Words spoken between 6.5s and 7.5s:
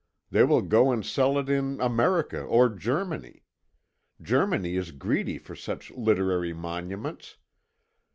monuments.